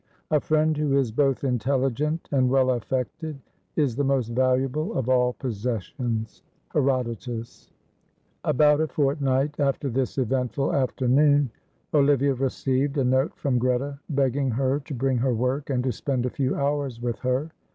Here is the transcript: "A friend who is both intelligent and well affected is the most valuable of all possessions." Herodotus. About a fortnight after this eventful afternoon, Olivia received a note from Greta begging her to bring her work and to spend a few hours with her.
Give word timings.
"A 0.31 0.39
friend 0.39 0.75
who 0.77 0.97
is 0.97 1.11
both 1.11 1.43
intelligent 1.43 2.27
and 2.31 2.49
well 2.49 2.71
affected 2.71 3.39
is 3.75 3.95
the 3.95 4.03
most 4.03 4.29
valuable 4.29 4.97
of 4.97 5.07
all 5.09 5.33
possessions." 5.33 6.41
Herodotus. 6.73 7.69
About 8.43 8.81
a 8.81 8.87
fortnight 8.87 9.59
after 9.59 9.89
this 9.91 10.17
eventful 10.17 10.73
afternoon, 10.73 11.51
Olivia 11.93 12.33
received 12.33 12.97
a 12.97 13.03
note 13.03 13.35
from 13.37 13.59
Greta 13.59 13.99
begging 14.09 14.49
her 14.49 14.79
to 14.85 14.95
bring 14.95 15.19
her 15.19 15.35
work 15.35 15.69
and 15.69 15.83
to 15.83 15.91
spend 15.91 16.25
a 16.25 16.31
few 16.31 16.55
hours 16.55 16.99
with 16.99 17.19
her. 17.19 17.51